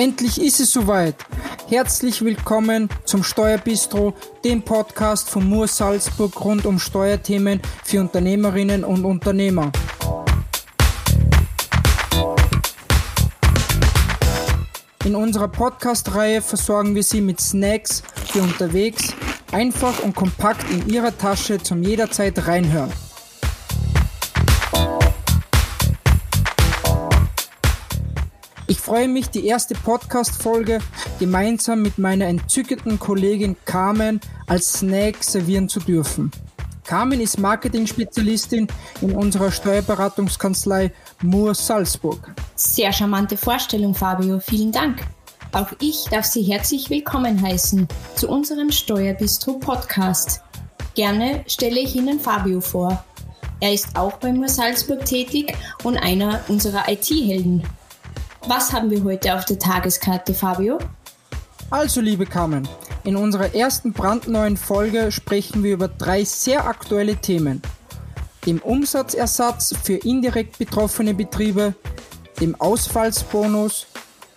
Endlich 0.00 0.40
ist 0.40 0.60
es 0.60 0.72
soweit. 0.72 1.14
Herzlich 1.68 2.24
willkommen 2.24 2.88
zum 3.04 3.22
Steuerbistro, 3.22 4.14
dem 4.42 4.62
Podcast 4.62 5.28
von 5.28 5.46
Mur 5.46 5.68
Salzburg 5.68 6.42
rund 6.42 6.64
um 6.64 6.78
Steuerthemen 6.78 7.60
für 7.84 8.00
Unternehmerinnen 8.00 8.82
und 8.82 9.04
Unternehmer. 9.04 9.70
In 15.04 15.14
unserer 15.14 15.48
Podcast-Reihe 15.48 16.40
versorgen 16.40 16.94
wir 16.94 17.02
Sie 17.02 17.20
mit 17.20 17.38
Snacks 17.38 18.02
für 18.32 18.40
unterwegs, 18.40 19.12
einfach 19.52 20.02
und 20.02 20.16
kompakt 20.16 20.64
in 20.70 20.88
Ihrer 20.88 21.14
Tasche 21.18 21.62
zum 21.62 21.82
jederzeit 21.82 22.46
reinhören. 22.46 22.90
Ich 28.70 28.78
freue 28.78 29.08
mich, 29.08 29.28
die 29.30 29.48
erste 29.48 29.74
Podcast-Folge 29.74 30.78
gemeinsam 31.18 31.82
mit 31.82 31.98
meiner 31.98 32.26
entzückenden 32.26 33.00
Kollegin 33.00 33.56
Carmen 33.64 34.20
als 34.46 34.74
Snack 34.74 35.24
servieren 35.24 35.68
zu 35.68 35.80
dürfen. 35.80 36.30
Carmen 36.84 37.20
ist 37.20 37.36
Marketing-Spezialistin 37.40 38.68
in 39.00 39.16
unserer 39.16 39.50
Steuerberatungskanzlei 39.50 40.92
Moore 41.20 41.56
Salzburg. 41.56 42.32
Sehr 42.54 42.92
charmante 42.92 43.36
Vorstellung, 43.36 43.92
Fabio. 43.92 44.38
Vielen 44.38 44.70
Dank. 44.70 45.00
Auch 45.50 45.72
ich 45.80 46.04
darf 46.08 46.26
Sie 46.26 46.42
herzlich 46.42 46.90
willkommen 46.90 47.42
heißen 47.42 47.88
zu 48.14 48.28
unserem 48.28 48.70
Steuerbistro 48.70 49.54
Podcast. 49.54 50.42
Gerne 50.94 51.42
stelle 51.48 51.80
ich 51.80 51.96
Ihnen 51.96 52.20
Fabio 52.20 52.60
vor. 52.60 53.04
Er 53.58 53.74
ist 53.74 53.96
auch 53.96 54.12
bei 54.18 54.32
Moore 54.32 54.48
Salzburg 54.48 55.04
tätig 55.04 55.56
und 55.82 55.96
einer 55.96 56.38
unserer 56.46 56.88
IT-Helden. 56.88 57.64
Was 58.46 58.72
haben 58.72 58.90
wir 58.90 59.04
heute 59.04 59.34
auf 59.34 59.44
der 59.44 59.58
Tageskarte, 59.58 60.32
Fabio? 60.32 60.78
Also, 61.68 62.00
liebe 62.00 62.24
Carmen, 62.24 62.66
in 63.04 63.14
unserer 63.14 63.54
ersten 63.54 63.92
brandneuen 63.92 64.56
Folge 64.56 65.12
sprechen 65.12 65.62
wir 65.62 65.74
über 65.74 65.88
drei 65.88 66.24
sehr 66.24 66.66
aktuelle 66.66 67.16
Themen. 67.16 67.60
Dem 68.46 68.58
Umsatzersatz 68.60 69.74
für 69.82 69.96
indirekt 69.96 70.58
betroffene 70.58 71.12
Betriebe, 71.12 71.74
dem 72.40 72.58
Ausfallsbonus 72.58 73.86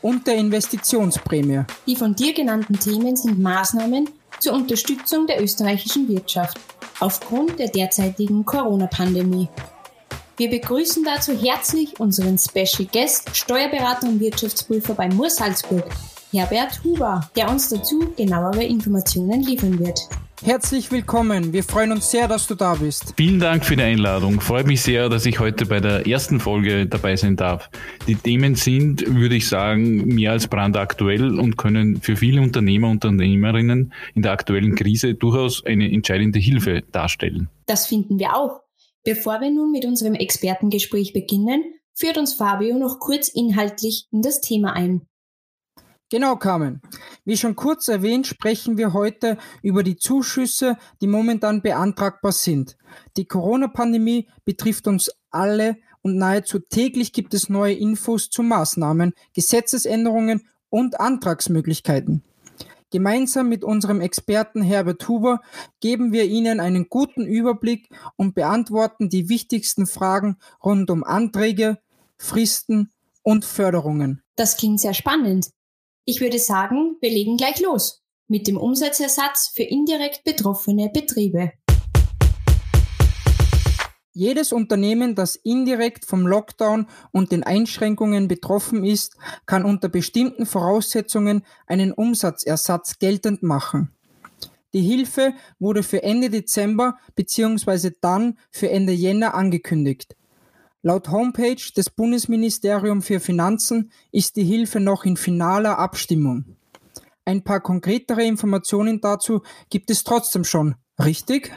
und 0.02 0.28
der 0.28 0.36
Investitionsprämie. 0.36 1.64
Die 1.88 1.96
von 1.96 2.14
dir 2.14 2.34
genannten 2.34 2.78
Themen 2.78 3.16
sind 3.16 3.40
Maßnahmen 3.40 4.10
zur 4.40 4.54
Unterstützung 4.54 5.26
der 5.28 5.42
österreichischen 5.42 6.10
Wirtschaft 6.10 6.60
aufgrund 7.00 7.58
der 7.58 7.70
derzeitigen 7.70 8.44
Corona-Pandemie. 8.44 9.48
Wir 10.36 10.50
begrüßen 10.50 11.04
dazu 11.04 11.32
herzlich 11.40 12.00
unseren 12.00 12.40
Special 12.40 12.88
Guest, 12.92 13.36
Steuerberater 13.36 14.08
und 14.08 14.20
Wirtschaftsprüfer 14.20 14.96
bei 14.96 15.08
Moor 15.08 15.30
Salzburg, 15.30 15.86
Herbert 16.32 16.84
Huber, 16.84 17.30
der 17.36 17.52
uns 17.52 17.70
dazu 17.70 18.12
genauere 18.18 18.64
Informationen 18.64 19.44
liefern 19.44 19.78
wird. 19.78 20.00
Herzlich 20.44 20.92
willkommen. 20.92 21.54
Wir 21.54 21.64
freuen 21.64 21.92
uns 21.92 22.10
sehr, 22.10 22.28
dass 22.28 22.48
du 22.48 22.56
da 22.56 22.74
bist. 22.74 23.14
Vielen 23.16 23.40
Dank 23.40 23.64
für 23.64 23.76
die 23.76 23.84
Einladung. 23.84 24.42
Freut 24.42 24.66
mich 24.66 24.82
sehr, 24.82 25.08
dass 25.08 25.28
ich 25.28 25.40
heute 25.40 25.68
bei 25.68 25.80
der 25.80 26.08
ersten 26.08 26.40
Folge 26.40 26.88
dabei 26.88 27.16
sein 27.16 27.36
darf. 27.36 27.70
Die 28.08 28.16
Themen 28.16 28.56
sind, 28.56 29.06
würde 29.16 29.36
ich 29.36 29.48
sagen, 29.48 30.04
mehr 30.06 30.32
als 30.32 30.48
brandaktuell 30.48 31.40
und 31.40 31.58
können 31.58 32.02
für 32.02 32.16
viele 32.16 32.42
Unternehmer 32.42 32.90
und 32.90 33.06
Unternehmerinnen 33.06 33.94
in 34.16 34.24
der 34.24 34.32
aktuellen 34.32 34.74
Krise 34.74 35.14
durchaus 35.14 35.64
eine 35.64 35.92
entscheidende 35.94 36.40
Hilfe 36.40 36.82
darstellen. 36.92 37.50
Das 37.68 37.86
finden 37.86 38.18
wir 38.18 38.36
auch. 38.36 38.63
Bevor 39.04 39.42
wir 39.42 39.52
nun 39.52 39.72
mit 39.72 39.86
unserem 39.86 40.14
Expertengespräch 40.14 41.12
beginnen, 41.12 41.64
führt 41.94 42.18
uns 42.18 42.34
Fabio 42.34 42.78
noch 42.78 43.00
kurz 43.00 43.28
inhaltlich 43.28 44.08
in 44.12 44.22
das 44.22 44.40
Thema 44.40 44.74
ein. 44.74 45.06
Genau, 46.10 46.36
Carmen. 46.36 46.82
Wie 47.26 47.38
schon 47.38 47.56
kurz 47.56 47.88
erwähnt, 47.88 48.28
sprechen 48.28 48.78
wir 48.78 48.94
heute 48.94 49.38
über 49.62 49.84
die 49.84 49.98
Zuschüsse, 49.98 50.78
die 51.02 51.08
momentan 51.08 51.62
beantragbar 51.62 52.32
sind. 52.32 52.78
Die 53.18 53.26
Corona-Pandemie 53.26 54.30
betrifft 54.46 54.88
uns 54.88 55.10
alle 55.32 55.78
und 56.02 56.18
nahezu 56.18 56.60
täglich 56.60 57.14
gibt 57.14 57.34
es 57.34 57.50
neue 57.50 57.74
Infos 57.74 58.30
zu 58.30 58.44
Maßnahmen, 58.44 59.14
Gesetzesänderungen 59.34 60.48
und 60.70 61.00
Antragsmöglichkeiten. 61.00 62.24
Gemeinsam 62.94 63.50
mit 63.50 63.64
unserem 63.64 64.02
Experten 64.02 64.62
Herbert 64.62 65.10
Huber 65.10 65.42
geben 65.80 66.12
wir 66.12 66.26
Ihnen 66.26 66.60
einen 66.60 66.90
guten 66.90 67.26
Überblick 67.26 67.90
und 68.18 68.36
beantworten 68.36 69.10
die 69.10 69.30
wichtigsten 69.30 69.88
Fragen 69.88 70.38
rund 70.64 70.92
um 70.92 71.04
Anträge, 71.04 71.80
Fristen 72.20 72.92
und 73.24 73.46
Förderungen. 73.46 74.22
Das 74.36 74.58
klingt 74.58 74.80
sehr 74.80 74.94
spannend. 74.94 75.50
Ich 76.06 76.22
würde 76.22 76.38
sagen, 76.38 76.98
wir 77.02 77.10
legen 77.10 77.36
gleich 77.36 77.60
los 77.62 78.04
mit 78.28 78.46
dem 78.46 78.58
Umsatzersatz 78.58 79.52
für 79.56 79.64
indirekt 79.64 80.24
betroffene 80.24 80.92
Betriebe. 80.94 81.52
Jedes 84.16 84.54
Unternehmen, 84.54 85.16
das 85.16 85.36
indirekt 85.36 86.06
vom 86.06 86.28
Lockdown 86.28 86.86
und 87.12 87.32
den 87.32 87.42
Einschränkungen 87.42 88.28
betroffen 88.28 88.84
ist, 88.84 89.18
kann 89.48 89.66
unter 89.66 89.90
bestimmten 89.90 90.46
Voraussetzungen 90.46 91.44
einen 91.66 91.92
Umsatzersatz 91.92 93.00
geltend 93.00 93.42
machen. 93.42 93.90
Die 94.74 94.82
Hilfe 94.82 95.34
wurde 95.60 95.82
für 95.82 96.04
Ende 96.04 96.30
Dezember 96.30 96.98
bzw. 97.16 97.92
dann 98.02 98.38
für 98.52 98.70
Ende 98.70 98.94
Jänner 98.94 99.34
angekündigt. 99.34 100.16
Laut 100.84 101.10
Homepage 101.10 101.72
des 101.76 101.90
Bundesministerium 101.90 103.02
für 103.02 103.20
Finanzen 103.20 103.92
ist 104.12 104.36
die 104.36 104.44
Hilfe 104.44 104.80
noch 104.80 105.06
in 105.06 105.18
finaler 105.18 105.80
Abstimmung. 105.80 106.46
Ein 107.26 107.44
paar 107.44 107.62
konkretere 107.62 108.24
Informationen 108.24 109.02
dazu 109.02 109.42
gibt 109.70 109.90
es 109.90 110.04
trotzdem 110.04 110.44
schon, 110.44 110.76
richtig? 111.00 111.52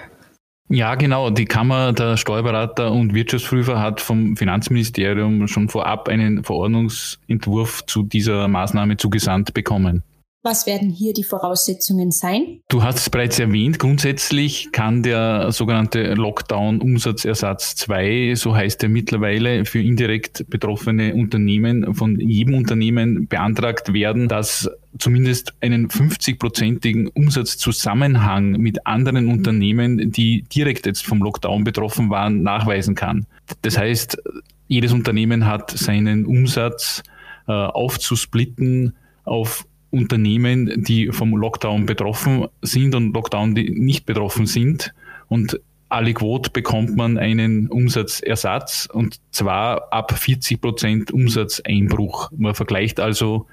Ja, 0.69 0.97
genau. 0.97 1.31
Die 1.31 1.45
Kammer 1.45 1.93
der 1.93 2.17
Steuerberater 2.17 2.91
und 2.91 3.15
Wirtschaftsprüfer 3.15 3.81
hat 3.81 4.01
vom 4.01 4.37
Finanzministerium 4.37 5.47
schon 5.47 5.69
vorab 5.69 6.09
einen 6.09 6.43
Verordnungsentwurf 6.43 7.87
zu 7.87 8.03
dieser 8.03 8.49
Maßnahme 8.49 8.97
zugesandt 8.97 9.55
bekommen. 9.55 10.03
Was 10.47 10.65
werden 10.65 10.91
hier 10.91 11.13
die 11.13 11.25
Voraussetzungen 11.25 12.13
sein? 12.13 12.61
Du 12.69 12.85
hast 12.85 12.99
es 12.99 13.11
bereits 13.11 13.41
erwähnt, 13.41 13.81
grundsätzlich 13.81 14.71
kann 14.71 15.03
der 15.03 15.51
sogenannte 15.51 16.15
Lockdown-Umsatzersatz 16.15 17.75
2, 17.75 18.35
so 18.37 18.55
heißt 18.55 18.81
er 18.85 18.89
mittlerweile, 18.89 19.65
für 19.65 19.81
indirekt 19.81 20.49
betroffene 20.49 21.17
Unternehmen 21.17 21.97
von 21.97 22.21
jedem 22.21 22.55
Unternehmen 22.55 23.27
beantragt 23.27 23.93
werden, 23.93 24.29
das 24.29 24.71
zumindest 25.01 25.53
einen 25.63 25.89
50-prozentigen 25.89 27.09
Umsatzzusammenhang 27.09 28.53
mit 28.53 28.87
anderen 28.87 29.27
Unternehmen, 29.27 30.13
die 30.13 30.43
direkt 30.43 30.87
jetzt 30.87 31.05
vom 31.05 31.25
Lockdown 31.25 31.65
betroffen 31.65 32.09
waren, 32.09 32.45
nachweisen 32.45 32.95
kann. 32.95 33.27
Das 33.63 33.77
heißt, 33.77 34.23
jedes 34.69 34.93
Unternehmen 34.93 35.45
hat 35.45 35.73
seinen 35.73 36.25
Umsatz 36.25 37.03
äh, 37.49 37.53
aufzusplitten 37.53 38.95
auf 39.25 39.67
Unternehmen, 39.91 40.83
die 40.83 41.09
vom 41.13 41.37
Lockdown 41.37 41.87
betroffen 41.87 42.47
sind 42.63 42.95
und 42.95 43.15
Lockdown, 43.15 43.55
die 43.55 43.71
nicht 43.71 44.07
betroffen 44.07 44.47
sind. 44.47 44.93
Und 45.29 45.61
alle 45.89 46.15
Quote 46.15 46.51
bekommt 46.51 46.97
man 46.97 47.17
einen 47.17 47.69
Umsatzersatz 47.69 48.89
und 48.93 49.21
zwar 49.31 49.93
ab 49.93 50.19
40 50.19 50.61
Prozent 50.61 51.11
Umsatzeinbruch. 51.13 52.31
Man 52.37 52.55
vergleicht 52.55 52.99
also, 52.99 53.47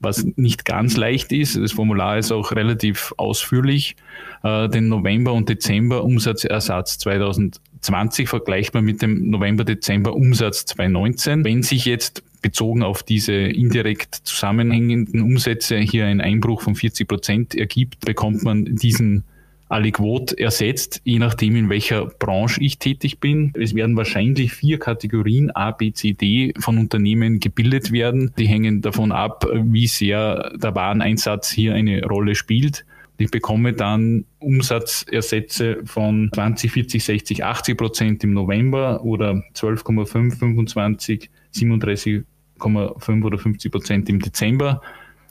was 0.00 0.26
nicht 0.36 0.64
ganz 0.64 0.96
leicht 0.96 1.32
ist. 1.32 1.56
Das 1.56 1.72
Formular 1.72 2.18
ist 2.18 2.30
auch 2.30 2.52
relativ 2.52 3.12
ausführlich. 3.16 3.96
Äh, 4.42 4.68
den 4.68 4.88
November 4.88 5.32
und 5.32 5.48
Dezember 5.48 6.04
Umsatzersatz 6.04 6.98
2020 6.98 8.28
vergleicht 8.28 8.74
man 8.74 8.84
mit 8.84 9.02
dem 9.02 9.30
November-Dezember 9.30 10.14
Umsatz 10.14 10.66
2019. 10.66 11.44
Wenn 11.44 11.62
sich 11.62 11.84
jetzt 11.84 12.22
bezogen 12.42 12.82
auf 12.82 13.02
diese 13.02 13.32
indirekt 13.34 14.14
zusammenhängenden 14.14 15.22
Umsätze 15.22 15.78
hier 15.78 16.06
ein 16.06 16.20
Einbruch 16.20 16.62
von 16.62 16.74
40 16.74 17.08
Prozent 17.08 17.54
ergibt, 17.54 18.04
bekommt 18.04 18.42
man 18.42 18.76
diesen 18.76 19.24
Aliquot 19.68 20.32
ersetzt, 20.32 21.02
je 21.04 21.18
nachdem, 21.18 21.54
in 21.56 21.68
welcher 21.68 22.06
Branche 22.06 22.62
ich 22.62 22.78
tätig 22.78 23.20
bin. 23.20 23.52
Es 23.54 23.74
werden 23.74 23.96
wahrscheinlich 23.96 24.52
vier 24.54 24.78
Kategorien 24.78 25.50
A, 25.50 25.72
B, 25.72 25.92
C, 25.92 26.14
D 26.14 26.54
von 26.58 26.78
Unternehmen 26.78 27.38
gebildet 27.38 27.92
werden. 27.92 28.32
Die 28.38 28.48
hängen 28.48 28.80
davon 28.80 29.12
ab, 29.12 29.46
wie 29.52 29.86
sehr 29.86 30.52
der 30.56 30.74
Wareneinsatz 30.74 31.50
hier 31.50 31.74
eine 31.74 32.02
Rolle 32.04 32.34
spielt. 32.34 32.86
Ich 33.20 33.32
bekomme 33.32 33.72
dann 33.72 34.26
Umsatzersätze 34.38 35.80
von 35.84 36.30
20, 36.32 36.70
40, 36.70 37.04
60, 37.04 37.44
80 37.44 37.76
Prozent 37.76 38.24
im 38.24 38.32
November 38.32 39.02
oder 39.02 39.42
12,5, 39.54 40.38
25, 40.38 41.28
37,5 41.52 43.24
oder 43.24 43.38
50 43.38 43.72
Prozent 43.72 44.08
im 44.08 44.20
Dezember. 44.20 44.80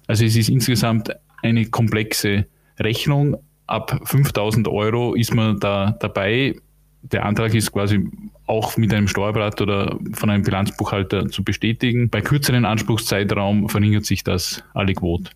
Also 0.05 0.25
es 0.25 0.35
ist 0.35 0.49
insgesamt 0.49 1.11
eine 1.41 1.65
komplexe 1.67 2.45
Rechnung. 2.77 3.37
Ab 3.67 4.01
5000 4.03 4.67
Euro 4.67 5.13
ist 5.13 5.33
man 5.33 5.57
da 5.61 5.95
dabei. 6.01 6.55
Der 7.03 7.25
Antrag 7.25 7.53
ist 7.53 7.71
quasi 7.71 8.05
auch 8.47 8.75
mit 8.75 8.93
einem 8.93 9.07
Steuerberater 9.07 9.63
oder 9.63 9.97
von 10.11 10.29
einem 10.29 10.43
Bilanzbuchhalter 10.43 11.29
zu 11.29 11.41
bestätigen. 11.41 12.09
Bei 12.09 12.19
kürzeren 12.19 12.65
Anspruchszeitraum 12.65 13.69
verringert 13.69 14.05
sich 14.05 14.25
das 14.25 14.61
alle 14.73 14.93
Quote. 14.93 15.31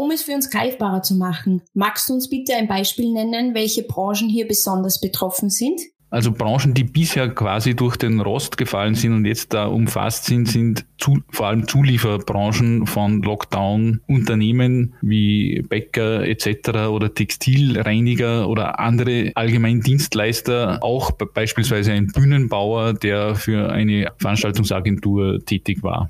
Um 0.00 0.10
es 0.12 0.22
für 0.22 0.32
uns 0.32 0.48
greifbarer 0.48 1.02
zu 1.02 1.14
machen, 1.14 1.60
magst 1.74 2.08
du 2.08 2.14
uns 2.14 2.30
bitte 2.30 2.54
ein 2.54 2.68
Beispiel 2.68 3.12
nennen, 3.12 3.52
welche 3.52 3.82
Branchen 3.82 4.30
hier 4.30 4.48
besonders 4.48 4.98
betroffen 4.98 5.50
sind? 5.50 5.78
Also 6.08 6.32
Branchen, 6.32 6.72
die 6.72 6.84
bisher 6.84 7.28
quasi 7.28 7.76
durch 7.76 7.98
den 7.98 8.18
Rost 8.18 8.56
gefallen 8.56 8.94
sind 8.94 9.12
und 9.12 9.26
jetzt 9.26 9.52
da 9.52 9.66
umfasst 9.66 10.24
sind, 10.24 10.48
sind 10.48 10.86
zu, 10.96 11.18
vor 11.28 11.48
allem 11.48 11.68
Zulieferbranchen 11.68 12.86
von 12.86 13.20
Lockdown-Unternehmen 13.20 14.94
wie 15.02 15.60
Bäcker 15.68 16.26
etc. 16.26 16.88
oder 16.88 17.12
Textilreiniger 17.12 18.48
oder 18.48 18.80
andere 18.80 19.32
Allgemeindienstleister, 19.34 20.82
auch 20.82 21.10
beispielsweise 21.12 21.92
ein 21.92 22.06
Bühnenbauer, 22.06 22.94
der 22.94 23.34
für 23.34 23.70
eine 23.70 24.10
Veranstaltungsagentur 24.16 25.44
tätig 25.44 25.82
war. 25.82 26.08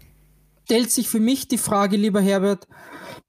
Stellt 0.70 0.92
sich 0.92 1.08
für 1.08 1.18
mich 1.18 1.48
die 1.48 1.58
Frage, 1.58 1.96
lieber 1.96 2.20
Herbert, 2.20 2.68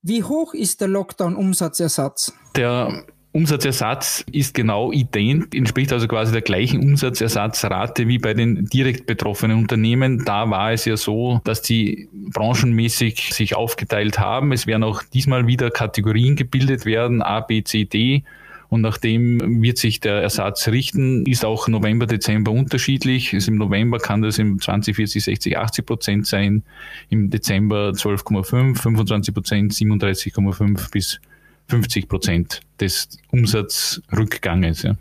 wie 0.04 0.24
hoch 0.24 0.54
ist 0.54 0.80
der 0.80 0.88
Lockdown-Umsatzersatz? 0.90 2.32
Der 2.56 3.04
Umsatzersatz 3.32 4.24
ist 4.32 4.54
genau 4.54 4.92
ident, 4.92 5.56
entspricht 5.56 5.92
also 5.92 6.08
quasi 6.08 6.34
der 6.34 6.44
gleichen 6.44 6.82
Umsatzersatzrate 6.82 8.08
wie 8.08 8.20
bei 8.20 8.36
den 8.36 8.66
direkt 8.66 9.08
betroffenen 9.08 9.58
Unternehmen. 9.58 10.24
Da 10.24 10.52
war 10.52 10.72
es 10.72 10.86
ja 10.86 10.96
so, 10.96 11.42
dass 11.44 11.64
die 11.64 12.10
branchenmäßig 12.14 13.34
sich 13.34 13.56
aufgeteilt 13.56 14.20
haben. 14.20 14.52
Es 14.52 14.68
werden 14.68 14.84
auch 14.84 15.02
diesmal 15.02 15.48
wieder 15.48 15.72
Kategorien 15.72 16.36
gebildet 16.36 16.86
werden, 16.86 17.24
A, 17.24 17.40
B, 17.40 17.64
C, 17.64 17.86
D. 17.86 18.24
Und 18.72 18.80
nachdem 18.80 19.62
wird 19.62 19.78
sich 19.78 20.00
der 20.00 20.22
Ersatz 20.22 20.70
richten, 20.70 21.26
ist 21.26 21.44
auch 21.44 21.68
November, 21.68 22.06
Dezember 22.06 22.54
unterschiedlich. 22.54 23.34
Also 23.34 23.52
Im 23.52 23.58
November 23.58 23.98
kann 23.98 24.22
das 24.22 24.40
im 24.40 24.62
20, 24.62 24.96
40, 24.96 25.26
60, 25.26 25.58
80 25.58 25.86
Prozent 25.86 26.26
sein. 26.26 26.64
Im 27.10 27.30
Dezember 27.30 27.90
12,5, 27.90 28.78
25 28.78 29.34
Prozent, 29.34 29.74
37,5 29.74 30.90
bis 30.90 31.20
50 31.68 32.08
Prozent 32.08 32.62
des 32.80 33.10
Umsatzrückganges. 33.32 34.84
Ja. 34.84 34.96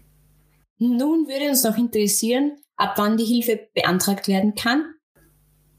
Nun 0.78 1.28
würde 1.28 1.50
uns 1.50 1.62
noch 1.62 1.78
interessieren, 1.78 2.56
ab 2.76 2.94
wann 2.96 3.18
die 3.18 3.24
Hilfe 3.24 3.68
beantragt 3.72 4.26
werden 4.26 4.56
kann. 4.56 4.82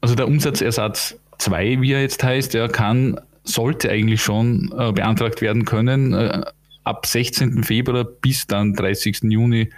Also 0.00 0.14
der 0.14 0.28
Umsatzersatz 0.28 1.20
2, 1.36 1.82
wie 1.82 1.92
er 1.92 2.00
jetzt 2.00 2.24
heißt, 2.24 2.54
der 2.54 2.68
kann, 2.68 3.20
sollte 3.44 3.90
eigentlich 3.90 4.22
schon 4.22 4.72
äh, 4.78 4.92
beantragt 4.92 5.42
werden 5.42 5.66
können. 5.66 6.14
Äh, 6.14 6.40
ab 6.84 7.06
16. 7.06 7.64
Februar 7.64 8.04
bis 8.04 8.46
dann 8.46 8.74
30. 8.74 9.20
Juni 9.24 9.70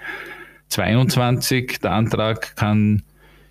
2022. 0.68 1.80
Der 1.82 1.92
Antrag 1.92 2.56
kann 2.56 3.02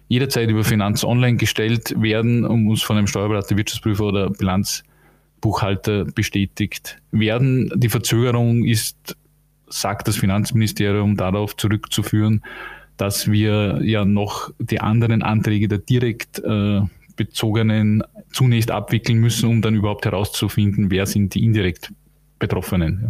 jederzeit 0.07 0.49
über 0.49 0.63
Finanz 0.63 1.03
Online 1.03 1.37
gestellt 1.37 1.93
werden 1.99 2.45
und 2.45 2.63
muss 2.63 2.83
von 2.83 2.97
einem 2.97 3.07
Steuerberater, 3.07 3.57
Wirtschaftsprüfer 3.57 4.05
oder 4.05 4.29
Bilanz 4.29 4.83
Buchhalter 5.41 6.05
bestätigt 6.05 7.01
werden. 7.11 7.69
Die 7.75 7.89
Verzögerung 7.89 8.63
ist, 8.63 9.17
sagt 9.67 10.07
das 10.07 10.15
Finanzministerium, 10.15 11.17
darauf 11.17 11.57
zurückzuführen, 11.57 12.43
dass 12.95 13.29
wir 13.29 13.81
ja 13.83 14.05
noch 14.05 14.51
die 14.59 14.79
anderen 14.79 15.21
Anträge 15.21 15.67
der 15.67 15.79
direkt 15.79 16.39
äh, 16.39 16.81
bezogenen 17.15 18.03
zunächst 18.31 18.71
abwickeln 18.71 19.19
müssen, 19.19 19.49
um 19.49 19.61
dann 19.61 19.75
überhaupt 19.75 20.05
herauszufinden, 20.05 20.89
wer 20.89 21.05
sind 21.05 21.35
die 21.35 21.43
indirekt 21.43 21.91
Betroffenen. 22.39 22.99
Ja. 23.03 23.09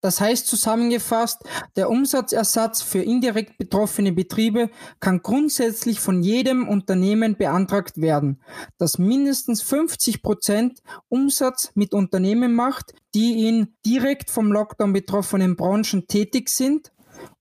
Das 0.00 0.20
heißt 0.20 0.46
zusammengefasst, 0.46 1.42
der 1.76 1.90
Umsatzersatz 1.90 2.80
für 2.80 3.02
indirekt 3.02 3.58
betroffene 3.58 4.12
Betriebe 4.12 4.70
kann 4.98 5.20
grundsätzlich 5.22 6.00
von 6.00 6.22
jedem 6.22 6.68
Unternehmen 6.68 7.36
beantragt 7.36 8.00
werden, 8.00 8.40
das 8.78 8.98
mindestens 8.98 9.60
50 9.62 10.22
Prozent 10.22 10.82
Umsatz 11.08 11.72
mit 11.74 11.92
Unternehmen 11.92 12.54
macht, 12.54 12.94
die 13.14 13.48
in 13.48 13.74
direkt 13.84 14.30
vom 14.30 14.52
Lockdown 14.52 14.92
betroffenen 14.92 15.56
Branchen 15.56 16.06
tätig 16.06 16.48
sind 16.48 16.92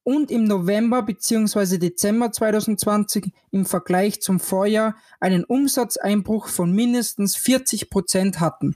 und 0.04 0.32
im 0.32 0.44
November 0.44 1.02
bzw. 1.04 1.78
Dezember 1.78 2.32
2020 2.32 3.32
im 3.52 3.66
Vergleich 3.66 4.22
zum 4.22 4.40
Vorjahr 4.40 4.96
einen 5.20 5.44
Umsatzeinbruch 5.46 6.48
von 6.48 6.74
mindestens 6.74 7.38
40 7.38 7.90
Prozent 7.90 8.40
hatten. 8.40 8.76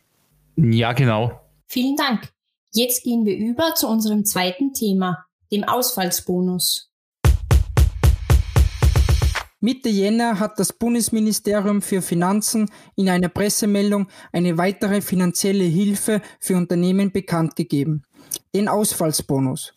Ja, 0.56 0.94
genau. 0.94 1.42
Vielen 1.68 1.96
Dank. 1.96 2.33
Jetzt 2.76 3.04
gehen 3.04 3.24
wir 3.24 3.38
über 3.38 3.76
zu 3.76 3.88
unserem 3.88 4.26
zweiten 4.26 4.74
Thema, 4.74 5.28
dem 5.52 5.64
Ausfallsbonus. 5.64 6.90
Mitte 9.60 9.90
Jänner 9.90 10.40
hat 10.40 10.58
das 10.58 10.74
Bundesministerium 10.74 11.84
für 11.84 12.02
Finanzen 12.02 12.72
in 12.96 13.10
einer 13.10 13.30
Pressemeldung 13.30 14.08
eine 14.32 14.58
weitere 14.58 15.02
finanzielle 15.02 15.66
Hilfe 15.66 16.24
für 16.40 16.58
Unternehmen 16.58 17.12
bekannt 17.12 17.56
gegeben, 17.56 18.06
den 18.56 18.68
Ausfallsbonus. 18.68 19.76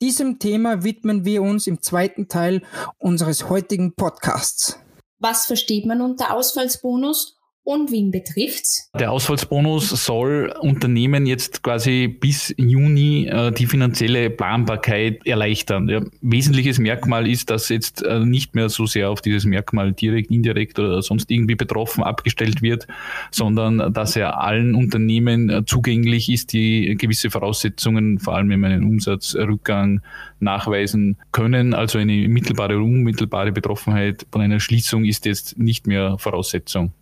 Diesem 0.00 0.38
Thema 0.38 0.82
widmen 0.82 1.26
wir 1.26 1.42
uns 1.42 1.66
im 1.66 1.82
zweiten 1.82 2.28
Teil 2.28 2.62
unseres 2.96 3.50
heutigen 3.50 3.94
Podcasts. 3.94 4.78
Was 5.18 5.44
versteht 5.44 5.84
man 5.84 6.00
unter 6.00 6.32
Ausfallsbonus 6.32 7.33
und 7.64 7.90
wen 7.90 8.10
betrifft's? 8.10 8.90
Der 8.98 9.10
Ausfallsbonus 9.10 9.88
soll 9.88 10.54
Unternehmen 10.60 11.24
jetzt 11.24 11.62
quasi 11.62 12.08
bis 12.08 12.54
Juni 12.58 13.26
äh, 13.26 13.52
die 13.52 13.66
finanzielle 13.66 14.28
Planbarkeit 14.28 15.26
erleichtern. 15.26 15.88
Ja, 15.88 16.02
wesentliches 16.20 16.78
Merkmal 16.78 17.26
ist, 17.26 17.48
dass 17.48 17.70
jetzt 17.70 18.02
äh, 18.02 18.20
nicht 18.20 18.54
mehr 18.54 18.68
so 18.68 18.84
sehr 18.84 19.08
auf 19.08 19.22
dieses 19.22 19.46
Merkmal 19.46 19.94
direkt, 19.94 20.30
indirekt 20.30 20.78
oder 20.78 21.00
sonst 21.00 21.30
irgendwie 21.30 21.54
betroffen 21.54 22.04
abgestellt 22.04 22.60
wird, 22.60 22.86
sondern 23.30 23.92
dass 23.94 24.14
er 24.14 24.42
allen 24.42 24.74
Unternehmen 24.74 25.48
äh, 25.48 25.64
zugänglich 25.64 26.28
ist, 26.28 26.52
die 26.52 26.96
gewisse 26.98 27.30
Voraussetzungen, 27.30 28.18
vor 28.18 28.36
allem 28.36 28.50
wenn 28.50 28.64
einen 28.64 28.84
Umsatzrückgang 28.84 30.02
nachweisen 30.38 31.16
können. 31.32 31.72
Also 31.72 31.98
eine 31.98 32.28
mittelbare 32.28 32.76
oder 32.76 32.84
unmittelbare 32.84 33.52
Betroffenheit 33.52 34.26
von 34.30 34.42
einer 34.42 34.60
Schließung 34.60 35.06
ist 35.06 35.24
jetzt 35.24 35.58
nicht 35.58 35.86
mehr 35.86 36.18
Voraussetzung. 36.18 36.92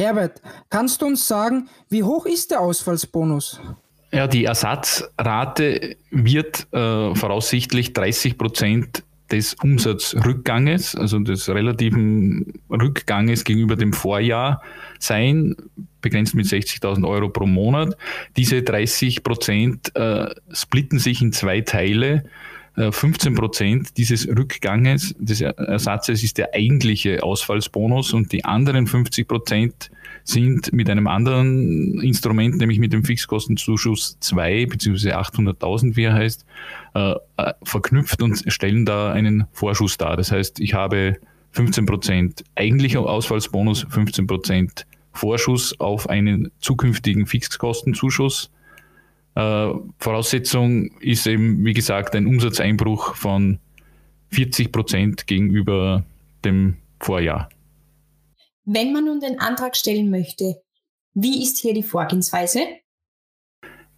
Herbert, 0.00 0.40
kannst 0.70 1.02
du 1.02 1.06
uns 1.06 1.28
sagen, 1.28 1.68
wie 1.90 2.02
hoch 2.02 2.24
ist 2.24 2.50
der 2.50 2.60
Ausfallsbonus? 2.60 3.60
Ja, 4.12 4.26
die 4.26 4.44
Ersatzrate 4.44 5.96
wird 6.10 6.66
äh, 6.72 7.14
voraussichtlich 7.14 7.92
30 7.92 8.38
Prozent 8.38 9.04
des 9.30 9.54
Umsatzrückganges, 9.54 10.96
also 10.96 11.18
des 11.20 11.48
relativen 11.48 12.54
Rückganges 12.70 13.44
gegenüber 13.44 13.76
dem 13.76 13.92
Vorjahr 13.92 14.62
sein, 14.98 15.54
begrenzt 16.00 16.34
mit 16.34 16.46
60.000 16.46 17.06
Euro 17.06 17.28
pro 17.28 17.46
Monat. 17.46 17.96
Diese 18.36 18.62
30 18.62 19.22
Prozent 19.22 19.94
äh, 19.94 20.34
splitten 20.52 20.98
sich 20.98 21.22
in 21.22 21.32
zwei 21.32 21.60
Teile. 21.60 22.24
15 22.76 23.32
äh, 23.32 23.36
Prozent 23.36 23.96
dieses 23.96 24.28
Rückganges 24.28 25.14
des 25.18 25.40
Ersatzes 25.40 26.22
ist 26.22 26.38
der 26.38 26.54
eigentliche 26.54 27.22
Ausfallsbonus 27.22 28.12
und 28.12 28.32
die 28.32 28.44
anderen 28.44 28.86
50 28.86 29.26
Prozent 29.26 29.90
sind 30.24 30.72
mit 30.72 30.88
einem 30.88 31.06
anderen 31.06 32.00
Instrument, 32.00 32.58
nämlich 32.58 32.78
mit 32.78 32.92
dem 32.92 33.04
Fixkostenzuschuss 33.04 34.18
2 34.20 34.66
bzw. 34.66 35.12
800.000, 35.12 35.96
wie 35.96 36.04
er 36.04 36.14
heißt, 36.14 36.46
äh, 36.94 37.14
äh, 37.36 37.52
verknüpft 37.62 38.22
und 38.22 38.44
stellen 38.46 38.84
da 38.84 39.12
einen 39.12 39.46
Vorschuss 39.52 39.96
dar. 39.96 40.16
Das 40.16 40.30
heißt, 40.30 40.60
ich 40.60 40.74
habe 40.74 41.16
15 41.52 41.86
Prozent 41.86 42.44
eigentlicher 42.54 43.00
Ausfallsbonus, 43.00 43.86
15 43.88 44.26
Prozent 44.26 44.86
Vorschuss 45.12 45.78
auf 45.80 46.08
einen 46.08 46.50
zukünftigen 46.60 47.26
Fixkostenzuschuss 47.26 48.50
äh, 49.34 49.68
Voraussetzung 49.98 50.90
ist 51.00 51.26
eben, 51.26 51.64
wie 51.64 51.72
gesagt, 51.72 52.14
ein 52.14 52.26
Umsatzeinbruch 52.26 53.14
von 53.14 53.58
40 54.30 54.72
Prozent 54.72 55.26
gegenüber 55.26 56.04
dem 56.44 56.76
Vorjahr. 57.00 57.48
Wenn 58.64 58.92
man 58.92 59.04
nun 59.04 59.20
den 59.20 59.40
Antrag 59.40 59.76
stellen 59.76 60.10
möchte, 60.10 60.56
wie 61.14 61.42
ist 61.42 61.58
hier 61.58 61.74
die 61.74 61.82
Vorgehensweise? 61.82 62.60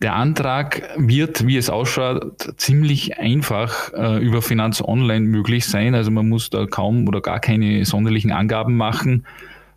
Der 0.01 0.15
Antrag 0.17 0.91
wird, 0.97 1.47
wie 1.47 1.57
es 1.57 1.71
ausschaut, 1.71 2.55
ziemlich 2.57 3.19
einfach 3.19 3.93
äh, 3.93 4.19
über 4.19 4.43
Finanz 4.43 4.83
Online 4.83 5.27
möglich 5.27 5.67
sein. 5.67 5.95
Also 5.95 6.11
man 6.11 6.29
muss 6.29 6.51
da 6.51 6.67
kaum 6.67 7.07
oder 7.07 7.21
gar 7.21 7.39
keine 7.39 7.85
sonderlichen 7.85 8.33
Angaben 8.33 8.77
machen. 8.77 9.27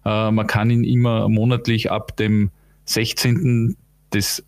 Äh, 0.03 0.31
man 0.31 0.47
kann 0.47 0.71
ihn 0.71 0.83
immer 0.83 1.29
monatlich 1.29 1.91
ab 1.91 2.17
dem 2.17 2.49
16 2.85 3.77
des 4.13 4.45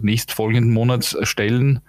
nächstfolgenden 0.00 0.72
Monats 0.72 1.14
erstellen, 1.14 1.80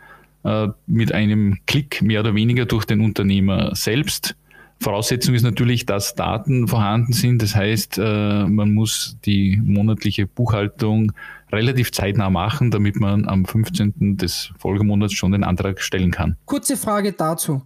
äh, 0.43 0.69
mit 0.87 1.11
einem 1.11 1.57
Klick 1.67 2.01
mehr 2.01 2.21
oder 2.21 2.33
weniger 2.35 2.65
durch 2.65 2.85
den 2.85 3.01
Unternehmer 3.01 3.75
selbst. 3.75 4.35
Voraussetzung 4.79 5.35
ist 5.35 5.43
natürlich, 5.43 5.85
dass 5.85 6.15
Daten 6.15 6.67
vorhanden 6.67 7.13
sind. 7.13 7.43
Das 7.43 7.55
heißt, 7.55 7.99
äh, 7.99 8.45
man 8.45 8.73
muss 8.73 9.17
die 9.23 9.61
monatliche 9.63 10.25
Buchhaltung 10.25 11.11
relativ 11.51 11.91
zeitnah 11.91 12.31
machen, 12.31 12.71
damit 12.71 12.99
man 12.99 13.27
am 13.27 13.45
15. 13.45 14.17
des 14.17 14.51
Folgemonats 14.57 15.13
schon 15.13 15.33
den 15.33 15.43
Antrag 15.43 15.81
stellen 15.81 16.09
kann. 16.09 16.37
Kurze 16.45 16.77
Frage 16.77 17.11
dazu. 17.11 17.61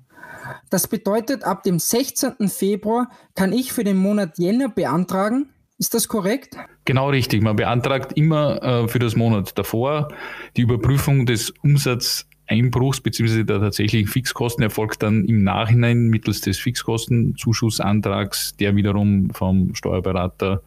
Das 0.69 0.87
bedeutet, 0.87 1.45
ab 1.45 1.63
dem 1.63 1.79
16. 1.79 2.49
Februar 2.49 3.09
kann 3.33 3.53
ich 3.53 3.71
für 3.71 3.85
den 3.85 3.97
Monat 3.97 4.37
Jänner 4.37 4.67
beantragen. 4.67 5.47
Ist 5.77 5.93
das 5.93 6.09
korrekt? 6.09 6.57
Genau 6.85 7.09
richtig. 7.09 7.41
Man 7.41 7.55
beantragt 7.55 8.13
immer 8.15 8.61
äh, 8.61 8.87
für 8.87 8.99
das 8.99 9.15
Monat 9.15 9.57
davor. 9.57 10.13
Die 10.55 10.61
Überprüfung 10.61 11.25
des 11.25 11.49
Umsatzeinbruchs 11.63 13.01
bzw. 13.01 13.43
der 13.43 13.59
tatsächlichen 13.59 14.07
Fixkosten 14.07 14.63
erfolgt 14.63 15.01
dann 15.01 15.25
im 15.25 15.43
Nachhinein 15.43 16.07
mittels 16.07 16.41
des 16.41 16.59
Fixkostenzuschussantrags, 16.59 18.55
der 18.57 18.75
wiederum 18.75 19.31
vom 19.31 19.73
Steuerberater 19.73 20.61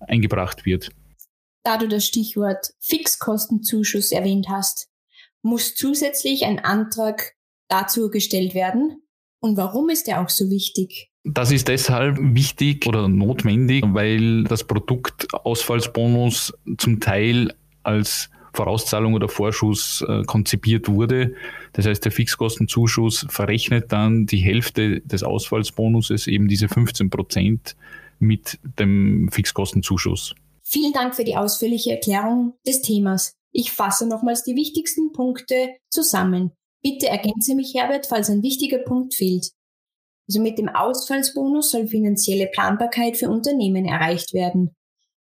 eingebracht 0.00 0.66
wird. 0.66 0.90
Da 1.62 1.78
du 1.78 1.88
das 1.88 2.04
Stichwort 2.04 2.72
Fixkostenzuschuss 2.80 4.10
erwähnt 4.10 4.48
hast, 4.48 4.88
muss 5.42 5.76
zusätzlich 5.76 6.44
ein 6.44 6.58
Antrag 6.58 7.34
dazu 7.68 8.10
gestellt 8.10 8.54
werden. 8.54 9.02
Und 9.40 9.56
warum 9.56 9.90
ist 9.90 10.08
der 10.08 10.20
auch 10.20 10.28
so 10.28 10.50
wichtig? 10.50 11.10
Das 11.28 11.50
ist 11.50 11.66
deshalb 11.66 12.18
wichtig 12.20 12.86
oder 12.86 13.08
notwendig, 13.08 13.84
weil 13.88 14.44
das 14.44 14.62
Produkt 14.62 15.26
Ausfallsbonus 15.34 16.54
zum 16.78 17.00
Teil 17.00 17.52
als 17.82 18.30
Vorauszahlung 18.52 19.14
oder 19.14 19.28
Vorschuss 19.28 20.04
äh, 20.08 20.22
konzipiert 20.22 20.88
wurde. 20.88 21.34
Das 21.72 21.84
heißt, 21.84 22.04
der 22.04 22.12
Fixkostenzuschuss 22.12 23.26
verrechnet 23.28 23.92
dann 23.92 24.26
die 24.26 24.38
Hälfte 24.38 25.00
des 25.00 25.24
Ausfallsbonuses, 25.24 26.28
eben 26.28 26.46
diese 26.46 26.68
15 26.68 27.10
Prozent, 27.10 27.76
mit 28.18 28.58
dem 28.78 29.28
Fixkostenzuschuss. 29.30 30.34
Vielen 30.62 30.92
Dank 30.92 31.14
für 31.14 31.24
die 31.24 31.36
ausführliche 31.36 31.92
Erklärung 31.92 32.54
des 32.66 32.82
Themas. 32.82 33.34
Ich 33.52 33.72
fasse 33.72 34.08
nochmals 34.08 34.44
die 34.44 34.54
wichtigsten 34.54 35.12
Punkte 35.12 35.74
zusammen. 35.90 36.52
Bitte 36.82 37.08
ergänze 37.08 37.56
mich, 37.56 37.74
Herbert, 37.74 38.06
falls 38.06 38.30
ein 38.30 38.42
wichtiger 38.42 38.78
Punkt 38.78 39.14
fehlt. 39.14 39.50
Also 40.28 40.40
mit 40.40 40.58
dem 40.58 40.68
Ausfallsbonus 40.68 41.70
soll 41.70 41.86
finanzielle 41.86 42.48
Planbarkeit 42.48 43.16
für 43.16 43.28
Unternehmen 43.28 43.86
erreicht 43.86 44.34
werden. 44.34 44.74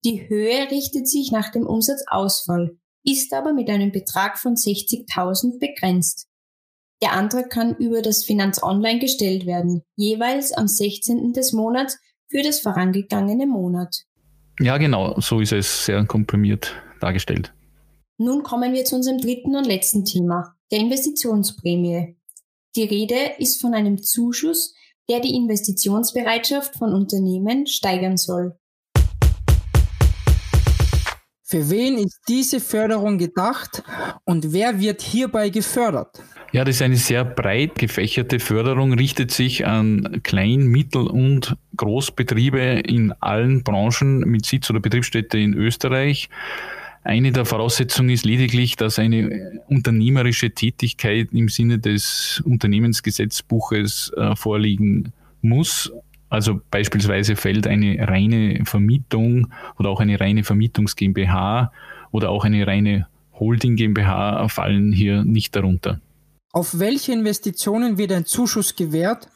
Die 0.06 0.30
Höhe 0.30 0.70
richtet 0.70 1.08
sich 1.08 1.32
nach 1.32 1.50
dem 1.52 1.66
Umsatzausfall, 1.66 2.78
ist 3.04 3.34
aber 3.34 3.54
mit 3.54 3.70
einem 3.70 3.92
Betrag 3.92 4.38
von 4.38 4.56
60.000 4.56 5.60
begrenzt. 5.60 6.28
Der 7.02 7.14
Antrag 7.14 7.50
kann 7.50 7.76
über 7.76 8.02
das 8.02 8.24
Finanz 8.24 8.62
Online 8.62 9.00
gestellt 9.00 9.46
werden, 9.46 9.82
jeweils 9.96 10.54
am 10.54 10.68
16. 10.68 11.34
des 11.34 11.54
Monats 11.54 11.98
für 12.30 12.44
das 12.44 12.60
vorangegangene 12.60 13.46
Monat. 13.46 14.04
Ja, 14.60 14.78
genau, 14.78 15.20
so 15.20 15.40
ist 15.40 15.52
es 15.52 15.86
sehr 15.86 16.06
komprimiert 16.06 16.76
dargestellt. 17.02 17.54
Nun 18.18 18.44
kommen 18.44 18.74
wir 18.74 18.86
zu 18.86 18.96
unserem 18.96 19.18
dritten 19.18 19.56
und 19.56 19.66
letzten 19.66 20.06
Thema, 20.06 20.56
der 20.72 20.80
Investitionsprämie. 20.80 22.16
Die 22.76 22.84
Rede 22.84 23.34
ist 23.38 23.60
von 23.60 23.74
einem 23.74 24.02
Zuschuss, 24.02 24.74
der 25.10 25.20
die 25.20 25.36
Investitionsbereitschaft 25.36 26.76
von 26.76 26.94
Unternehmen 26.94 27.68
steigern 27.68 28.18
soll. 28.18 28.58
Für 31.46 31.70
wen 31.70 31.98
ist 31.98 32.20
diese 32.28 32.60
Förderung 32.60 33.20
gedacht 33.20 33.84
und 34.24 34.54
wer 34.54 34.80
wird 34.80 35.02
hierbei 35.04 35.50
gefördert? 35.50 36.20
Ja, 36.52 36.64
das 36.64 36.78
ist 36.78 36.82
eine 36.82 36.96
sehr 36.96 37.26
breit 37.26 37.76
gefächerte 37.76 38.40
Förderung, 38.40 38.94
richtet 38.94 39.32
sich 39.32 39.66
an 39.66 40.22
Klein-, 40.24 40.68
Mittel- 40.68 41.08
und 41.08 41.56
Großbetriebe 41.78 42.60
in 42.60 43.12
allen 43.20 43.64
Branchen 43.64 44.20
mit 44.20 44.46
Sitz 44.46 44.70
oder 44.70 44.80
Betriebsstätte 44.80 45.38
in 45.38 45.54
Österreich. 45.54 46.30
Eine 47.04 47.34
der 47.34 47.46
Voraussetzungen 47.46 48.10
ist 48.10 48.26
lediglich, 48.26 48.78
dass 48.78 48.98
eine 48.98 49.62
unternehmerische 49.68 50.52
Tätigkeit 50.52 51.30
im 51.34 51.50
Sinne 51.50 51.80
des 51.80 52.42
Unternehmensgesetzbuches 52.46 54.14
äh, 54.16 54.36
vorliegen 54.36 55.12
muss. 55.42 55.92
Also 56.30 56.62
beispielsweise 56.72 57.36
fällt 57.36 57.68
eine 57.68 58.08
reine 58.08 58.64
Vermietung 58.66 59.52
oder 59.78 59.90
auch 59.90 60.00
eine 60.00 60.20
reine 60.20 60.44
Vermietungs 60.44 60.96
GmbH 60.96 61.72
oder 62.12 62.30
auch 62.30 62.46
eine 62.46 62.66
reine 62.66 63.08
Holding 63.34 63.76
GmbH 63.76 64.48
fallen 64.48 64.94
hier 64.94 65.24
nicht 65.26 65.56
darunter. 65.56 66.00
Auf 66.54 66.80
welche 66.80 67.12
Investitionen 67.12 67.98
wird 67.98 68.12
ein 68.14 68.26
Zuschuss 68.26 68.76
gewährt 68.76 69.28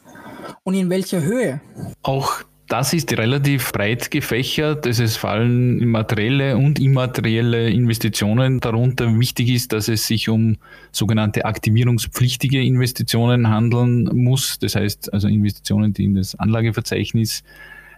und 0.64 0.76
in 0.76 0.90
welcher 0.90 1.22
Höhe? 1.22 1.62
Auch 2.04 2.44
das 2.68 2.94
ist 2.94 3.18
relativ 3.18 3.72
breit 3.72 4.12
gefächert. 4.12 4.86
Es 4.86 5.16
fallen 5.16 5.88
materielle 5.88 6.58
und 6.58 6.80
immaterielle 6.80 7.70
Investitionen 7.70 8.60
darunter. 8.60 9.18
Wichtig 9.20 9.50
ist, 9.50 9.72
dass 9.74 9.88
es 9.88 10.08
sich 10.08 10.28
um 10.28 10.58
sogenannte 10.92 11.46
aktivierungspflichtige 11.46 12.62
Investitionen 12.62 13.50
handeln 13.50 14.10
muss. 14.14 14.60
Das 14.60 14.76
heißt 14.76 15.14
also 15.14 15.28
Investitionen, 15.28 15.94
die 15.94 16.06
in 16.06 16.16
das 16.16 16.36
Anlageverzeichnis 16.36 17.44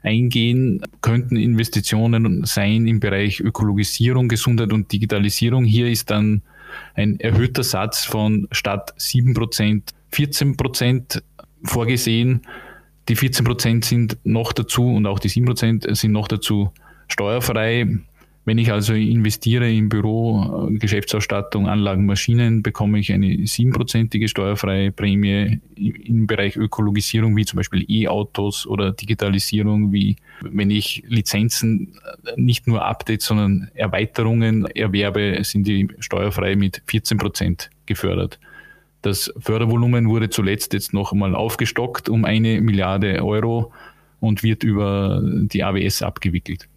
eingehen, 0.04 0.82
könnten 1.02 1.36
Investitionen 1.36 2.46
sein 2.46 2.88
im 2.88 3.00
Bereich 3.00 3.40
Ökologisierung, 3.40 4.28
Gesundheit 4.28 4.72
und 4.72 4.92
Digitalisierung. 4.92 5.66
Hier 5.66 5.90
ist 5.90 6.12
dann 6.12 6.44
ein 6.94 7.20
erhöhter 7.20 7.64
Satz 7.64 8.06
von 8.06 8.48
statt 8.52 8.94
7% 9.00 9.82
14% 10.12 11.22
vorgesehen. 11.64 12.42
Die 13.10 13.16
14 13.16 13.44
Prozent 13.44 13.86
sind 13.86 14.18
noch 14.24 14.54
dazu 14.54 14.94
und 14.94 15.08
auch 15.08 15.18
die 15.18 15.30
7 15.30 15.46
Prozent 15.46 15.86
sind 15.98 16.12
noch 16.12 16.28
dazu 16.28 16.72
steuerfrei. 17.08 17.88
Wenn 18.46 18.58
ich 18.58 18.72
also 18.72 18.94
investiere 18.94 19.72
im 19.72 19.90
Büro, 19.90 20.70
äh, 20.70 20.78
Geschäftsausstattung, 20.78 21.68
Anlagen, 21.68 22.06
Maschinen, 22.06 22.64
bekomme 22.64 23.00
ich 23.00 23.12
eine 23.12 23.46
siebenprozentige 23.46 24.28
steuerfreie 24.28 24.92
Prämie 24.92 25.60
im 25.76 26.26
Bereich 26.26 26.56
Ökologisierung, 26.56 27.36
wie 27.36 27.46
zum 27.46 27.58
Beispiel 27.58 27.86
E-Autos 27.88 28.66
oder 28.66 28.92
Digitalisierung, 28.92 29.92
wie 29.92 30.16
wenn 30.42 30.72
ich 30.72 31.04
Lizenzen 31.08 32.00
äh, 32.26 32.32
nicht 32.38 32.68
nur 32.68 32.86
Updates, 32.86 33.26
sondern 33.26 33.70
Erweiterungen 33.74 34.66
erwerbe, 34.68 35.44
sind 35.44 35.68
die 35.68 35.88
steuerfrei 36.00 36.56
mit 36.56 36.82
14 36.88 37.18
Prozent 37.18 37.70
gefördert. 37.86 38.40
Das 39.02 39.32
Fördervolumen 39.40 40.10
wurde 40.10 40.30
zuletzt 40.30 40.74
jetzt 40.74 40.94
noch 40.94 41.12
einmal 41.12 41.36
aufgestockt 41.36 42.10
um 42.10 42.26
eine 42.26 42.62
Milliarde 42.62 43.24
Euro 43.24 43.72
und 44.20 44.44
wird 44.44 44.64
über 44.64 45.22
die 45.24 45.64
AWS 45.64 46.02
abgewickelt. 46.02 46.68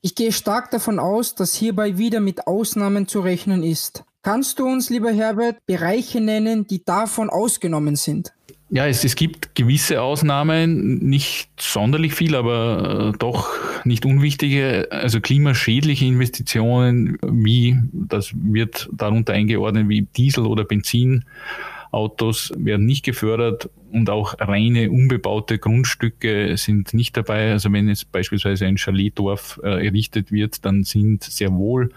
Ich 0.00 0.14
gehe 0.14 0.32
stark 0.32 0.70
davon 0.70 0.98
aus, 0.98 1.34
dass 1.34 1.54
hierbei 1.54 1.98
wieder 1.98 2.20
mit 2.20 2.46
Ausnahmen 2.46 3.08
zu 3.08 3.20
rechnen 3.20 3.62
ist. 3.62 4.04
Kannst 4.22 4.58
du 4.58 4.66
uns, 4.66 4.90
lieber 4.90 5.10
Herbert, 5.10 5.64
Bereiche 5.66 6.20
nennen, 6.20 6.66
die 6.66 6.84
davon 6.84 7.30
ausgenommen 7.30 7.96
sind? 7.96 8.32
Ja, 8.70 8.86
es, 8.86 9.02
es 9.02 9.16
gibt 9.16 9.54
gewisse 9.54 10.02
Ausnahmen, 10.02 10.98
nicht 10.98 11.48
sonderlich 11.58 12.12
viel, 12.12 12.34
aber 12.34 13.12
äh, 13.14 13.18
doch 13.18 13.48
nicht 13.84 14.04
unwichtige, 14.04 14.88
also 14.90 15.20
klimaschädliche 15.20 16.04
Investitionen, 16.04 17.16
wie, 17.22 17.78
das 17.92 18.32
wird 18.34 18.90
darunter 18.92 19.32
eingeordnet, 19.32 19.88
wie 19.88 20.02
Diesel- 20.02 20.44
oder 20.44 20.64
Benzinautos 20.64 22.52
werden 22.58 22.84
nicht 22.84 23.06
gefördert 23.06 23.70
und 23.90 24.10
auch 24.10 24.34
reine 24.38 24.90
unbebaute 24.90 25.58
Grundstücke 25.58 26.54
sind 26.58 26.92
nicht 26.92 27.16
dabei. 27.16 27.52
Also 27.52 27.72
wenn 27.72 27.88
jetzt 27.88 28.12
beispielsweise 28.12 28.66
ein 28.66 28.76
Chaletdorf 28.76 29.58
äh, 29.62 29.86
errichtet 29.86 30.30
wird, 30.30 30.66
dann 30.66 30.84
sind 30.84 31.24
sehr 31.24 31.54
wohl 31.54 31.90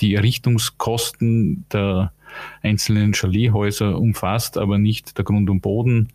die 0.00 0.14
Errichtungskosten 0.14 1.66
der 1.70 2.12
einzelnen 2.62 3.12
Chalethäuser 3.12 3.98
umfasst, 3.98 4.58
aber 4.58 4.78
nicht 4.78 5.16
der 5.18 5.24
Grund 5.24 5.50
und 5.50 5.60
Boden. 5.60 6.08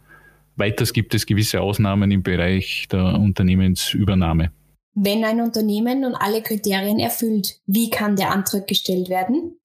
Weiters 0.56 0.94
gibt 0.94 1.14
es 1.14 1.26
gewisse 1.26 1.62
Ausnahmen 1.62 2.12
im 2.12 2.24
Bereich 2.24 2.88
der 2.92 3.20
Unternehmensübernahme. 3.20 4.52
Wenn 4.96 5.24
ein 5.24 5.40
Unternehmen 5.40 6.02
nun 6.02 6.16
alle 6.16 6.42
Kriterien 6.42 7.00
erfüllt, 7.00 7.60
wie 7.66 7.90
kann 7.90 8.16
der 8.16 8.32
Antrag 8.32 8.68
gestellt 8.68 9.10
werden? 9.10 9.56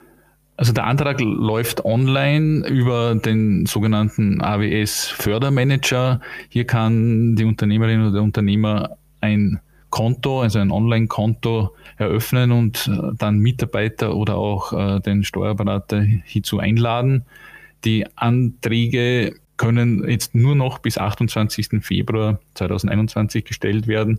Also 0.56 0.72
der 0.72 0.86
Antrag 0.86 1.20
läuft 1.20 1.84
online 1.84 2.64
über 2.68 3.16
den 3.16 3.66
sogenannten 3.66 4.40
AWS 4.40 5.08
Fördermanager. 5.08 6.20
Hier 6.48 6.64
kann 6.64 7.34
die 7.34 7.44
Unternehmerin 7.44 8.02
oder 8.02 8.12
der 8.12 8.22
Unternehmer 8.22 8.96
ein 9.20 9.60
Konto, 9.94 10.40
also 10.40 10.58
ein 10.58 10.72
Online-Konto 10.72 11.72
eröffnen 11.98 12.50
und 12.50 12.88
äh, 12.88 13.14
dann 13.16 13.38
Mitarbeiter 13.38 14.16
oder 14.16 14.34
auch 14.34 14.72
äh, 14.72 14.98
den 14.98 15.22
Steuerberater 15.22 16.00
hierzu 16.24 16.58
einladen. 16.58 17.26
Die 17.84 18.04
Anträge 18.16 19.36
können 19.56 20.04
jetzt 20.08 20.34
nur 20.34 20.56
noch 20.56 20.80
bis 20.80 20.98
28. 20.98 21.80
Februar 21.80 22.40
2021 22.54 23.44
gestellt 23.44 23.86
werden 23.86 24.18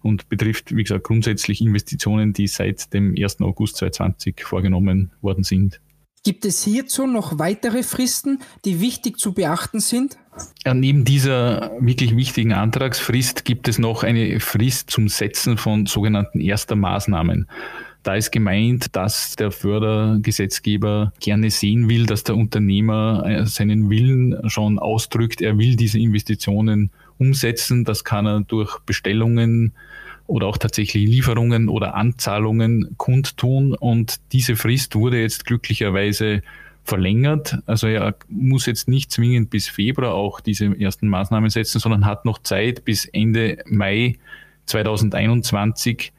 und 0.00 0.30
betrifft, 0.30 0.74
wie 0.74 0.84
gesagt, 0.84 1.04
grundsätzlich 1.04 1.60
Investitionen, 1.60 2.32
die 2.32 2.46
seit 2.46 2.94
dem 2.94 3.14
1. 3.14 3.42
August 3.42 3.76
2020 3.76 4.42
vorgenommen 4.42 5.10
worden 5.20 5.44
sind. 5.44 5.82
Gibt 6.22 6.44
es 6.44 6.62
hierzu 6.62 7.06
noch 7.06 7.38
weitere 7.38 7.82
Fristen, 7.82 8.40
die 8.66 8.80
wichtig 8.80 9.18
zu 9.18 9.32
beachten 9.32 9.80
sind? 9.80 10.18
Ja, 10.66 10.74
neben 10.74 11.04
dieser 11.04 11.70
wirklich 11.80 12.14
wichtigen 12.14 12.52
Antragsfrist 12.52 13.46
gibt 13.46 13.68
es 13.68 13.78
noch 13.78 14.02
eine 14.02 14.38
Frist 14.38 14.90
zum 14.90 15.08
Setzen 15.08 15.56
von 15.56 15.86
sogenannten 15.86 16.40
erster 16.40 16.76
Maßnahmen. 16.76 17.48
Da 18.02 18.14
ist 18.16 18.32
gemeint, 18.32 18.96
dass 18.96 19.36
der 19.36 19.50
Fördergesetzgeber 19.50 21.12
gerne 21.20 21.50
sehen 21.50 21.88
will, 21.88 22.04
dass 22.04 22.22
der 22.24 22.36
Unternehmer 22.36 23.24
äh, 23.26 23.46
seinen 23.46 23.88
Willen 23.88 24.48
schon 24.48 24.78
ausdrückt. 24.78 25.40
Er 25.40 25.56
will 25.58 25.76
diese 25.76 25.98
Investitionen 25.98 26.90
umsetzen. 27.18 27.84
Das 27.84 28.04
kann 28.04 28.26
er 28.26 28.40
durch 28.40 28.78
Bestellungen 28.80 29.72
oder 30.30 30.46
auch 30.46 30.58
tatsächlich 30.58 31.08
Lieferungen 31.08 31.68
oder 31.68 31.94
Anzahlungen 31.94 32.94
kundtun. 32.96 33.74
Und 33.74 34.20
diese 34.32 34.54
Frist 34.54 34.94
wurde 34.94 35.20
jetzt 35.20 35.44
glücklicherweise 35.44 36.42
verlängert. 36.84 37.58
Also 37.66 37.88
er 37.88 38.14
muss 38.28 38.66
jetzt 38.66 38.88
nicht 38.88 39.10
zwingend 39.10 39.50
bis 39.50 39.68
Februar 39.68 40.14
auch 40.14 40.40
diese 40.40 40.66
ersten 40.78 41.08
Maßnahmen 41.08 41.50
setzen, 41.50 41.80
sondern 41.80 42.06
hat 42.06 42.24
noch 42.24 42.38
Zeit 42.42 42.84
bis 42.84 43.06
Ende 43.06 43.58
Mai 43.66 44.18
2021 44.66 46.12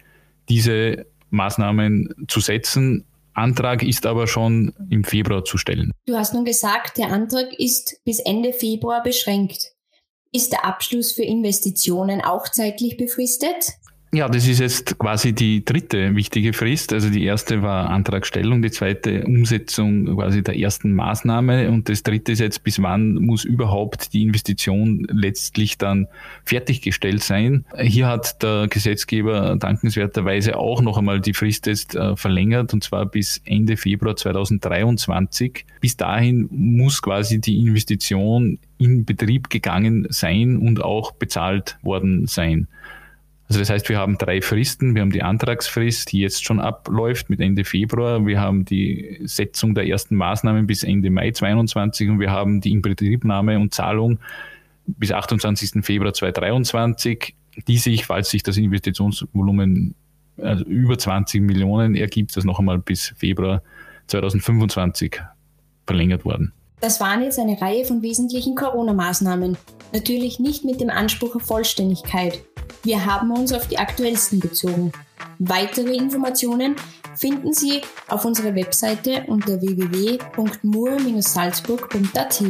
diese 0.49 1.05
Maßnahmen 1.29 2.25
zu 2.27 2.41
setzen. 2.41 3.05
Antrag 3.33 3.81
ist 3.81 4.05
aber 4.05 4.27
schon 4.27 4.73
im 4.89 5.05
Februar 5.05 5.45
zu 5.45 5.57
stellen. 5.57 5.93
Du 6.05 6.17
hast 6.17 6.33
nun 6.33 6.43
gesagt, 6.43 6.97
der 6.97 7.07
Antrag 7.07 7.53
ist 7.57 8.01
bis 8.03 8.19
Ende 8.19 8.51
Februar 8.51 9.01
beschränkt. 9.03 9.71
Ist 10.33 10.51
der 10.51 10.65
Abschluss 10.65 11.13
für 11.13 11.23
Investitionen 11.23 12.21
auch 12.21 12.49
zeitlich 12.49 12.97
befristet? 12.97 13.73
Ja, 14.13 14.27
das 14.27 14.45
ist 14.45 14.59
jetzt 14.59 14.99
quasi 14.99 15.31
die 15.31 15.63
dritte 15.63 16.13
wichtige 16.17 16.51
Frist. 16.51 16.91
Also 16.91 17.09
die 17.09 17.23
erste 17.23 17.61
war 17.61 17.89
Antragstellung, 17.89 18.61
die 18.61 18.69
zweite 18.69 19.23
Umsetzung 19.23 20.17
quasi 20.17 20.43
der 20.43 20.59
ersten 20.59 20.93
Maßnahme 20.93 21.69
und 21.69 21.87
das 21.87 22.03
dritte 22.03 22.33
ist 22.33 22.39
jetzt, 22.39 22.65
bis 22.65 22.81
wann 22.81 23.13
muss 23.13 23.45
überhaupt 23.45 24.11
die 24.11 24.23
Investition 24.23 25.07
letztlich 25.09 25.77
dann 25.77 26.07
fertiggestellt 26.43 27.23
sein. 27.23 27.63
Hier 27.79 28.07
hat 28.07 28.43
der 28.43 28.67
Gesetzgeber 28.67 29.55
dankenswerterweise 29.55 30.57
auch 30.57 30.81
noch 30.81 30.97
einmal 30.97 31.21
die 31.21 31.33
Frist 31.33 31.65
jetzt 31.67 31.95
äh, 31.95 32.17
verlängert 32.17 32.73
und 32.73 32.83
zwar 32.83 33.05
bis 33.05 33.41
Ende 33.45 33.77
Februar 33.77 34.17
2023. 34.17 35.65
Bis 35.79 35.95
dahin 35.95 36.49
muss 36.51 37.01
quasi 37.01 37.39
die 37.39 37.59
Investition 37.59 38.59
in 38.77 39.05
Betrieb 39.05 39.49
gegangen 39.49 40.07
sein 40.09 40.57
und 40.57 40.83
auch 40.83 41.13
bezahlt 41.13 41.77
worden 41.81 42.27
sein. 42.27 42.67
Also 43.51 43.59
das 43.59 43.69
heißt, 43.69 43.89
wir 43.89 43.99
haben 43.99 44.17
drei 44.17 44.41
Fristen. 44.41 44.95
Wir 44.95 45.01
haben 45.01 45.11
die 45.11 45.23
Antragsfrist, 45.23 46.13
die 46.13 46.21
jetzt 46.21 46.45
schon 46.45 46.61
abläuft 46.61 47.29
mit 47.29 47.41
Ende 47.41 47.65
Februar. 47.65 48.25
Wir 48.25 48.39
haben 48.39 48.63
die 48.63 49.19
Setzung 49.25 49.75
der 49.75 49.85
ersten 49.85 50.15
Maßnahmen 50.15 50.67
bis 50.67 50.83
Ende 50.83 51.09
Mai 51.09 51.31
2022 51.31 52.11
und 52.11 52.21
wir 52.21 52.31
haben 52.31 52.61
die 52.61 52.71
Inbetriebnahme 52.71 53.59
und 53.59 53.73
Zahlung 53.73 54.19
bis 54.85 55.11
28. 55.11 55.83
Februar 55.83 56.13
2023, 56.13 57.35
die 57.67 57.77
sich, 57.77 58.05
falls 58.05 58.29
sich 58.29 58.41
das 58.41 58.55
Investitionsvolumen 58.55 59.95
also 60.37 60.63
über 60.63 60.97
20 60.97 61.41
Millionen 61.41 61.95
ergibt, 61.95 62.37
das 62.37 62.45
noch 62.45 62.59
einmal 62.59 62.79
bis 62.79 63.13
Februar 63.17 63.63
2025 64.07 65.21
verlängert 65.85 66.23
worden. 66.23 66.53
Das 66.79 67.01
waren 67.01 67.21
jetzt 67.21 67.37
eine 67.37 67.61
Reihe 67.61 67.83
von 67.83 68.01
wesentlichen 68.01 68.55
Corona-Maßnahmen. 68.55 69.57
Natürlich 69.91 70.39
nicht 70.39 70.63
mit 70.63 70.79
dem 70.79 70.89
Anspruch 70.89 71.35
auf 71.35 71.41
Vollständigkeit. 71.41 72.45
Wir 72.83 73.05
haben 73.05 73.31
uns 73.31 73.53
auf 73.53 73.67
die 73.67 73.77
aktuellsten 73.77 74.39
bezogen. 74.39 74.91
Weitere 75.39 75.95
Informationen 75.95 76.75
finden 77.15 77.53
Sie 77.53 77.81
auf 78.07 78.25
unserer 78.25 78.55
Webseite 78.55 79.25
unter 79.27 79.61
www.mur-salzburg.at. 79.61 82.43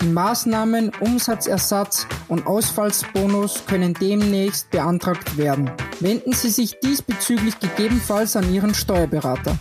Die 0.00 0.06
Maßnahmen 0.06 0.92
Umsatzersatz 1.00 2.06
und 2.28 2.46
Ausfallsbonus 2.46 3.64
können 3.66 3.94
demnächst 3.94 4.70
beantragt 4.70 5.36
werden. 5.36 5.70
Wenden 6.00 6.32
Sie 6.32 6.50
sich 6.50 6.80
diesbezüglich 6.80 7.60
gegebenenfalls 7.60 8.34
an 8.34 8.52
Ihren 8.52 8.74
Steuerberater. 8.74 9.56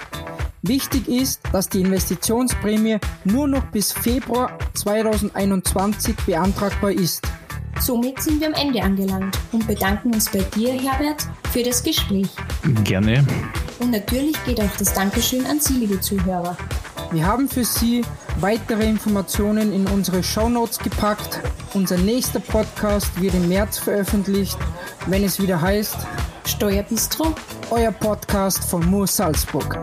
Wichtig 0.63 1.07
ist, 1.07 1.41
dass 1.51 1.69
die 1.69 1.81
Investitionsprämie 1.81 2.98
nur 3.24 3.48
noch 3.48 3.66
bis 3.72 3.92
Februar 3.92 4.57
2021 4.74 6.16
beantragbar 6.25 6.92
ist. 6.92 7.22
Somit 7.81 8.22
sind 8.22 8.39
wir 8.39 8.48
am 8.48 8.53
Ende 8.53 8.79
angelangt 8.83 9.35
und 9.51 9.65
bedanken 9.65 10.13
uns 10.13 10.29
bei 10.29 10.41
dir, 10.55 10.72
Herbert, 10.74 11.27
für 11.51 11.63
das 11.63 11.81
Gespräch. 11.81 12.29
Gerne. 12.83 13.25
Und 13.79 13.89
natürlich 13.89 14.35
geht 14.46 14.61
auch 14.61 14.77
das 14.77 14.94
Dankeschön 14.94 15.44
an 15.48 15.59
Sie, 15.59 15.74
liebe 15.74 16.00
Zuhörer. 16.00 16.55
Wir 17.11 17.25
haben 17.25 17.50
für 17.50 17.65
Sie 17.65 18.05
weitere 18.39 18.87
Informationen 18.87 19.74
in 19.74 19.87
unsere 19.87 20.22
Shownotes 20.22 20.77
gepackt. 20.77 21.39
Unser 21.74 21.98
nächster 21.98 22.39
Podcast 22.39 23.20
wird 23.20 23.33
im 23.33 23.50
März 23.50 23.79
veröffentlicht, 23.79 24.59
wenn 25.07 25.24
es 25.24 25.41
wieder 25.41 25.59
heißt 25.59 25.98
Steuerbistro, 26.46 27.33
euer 27.72 27.91
Podcast 27.91 28.63
von 28.63 28.85
Mur 28.85 29.07
Salzburg. 29.07 29.79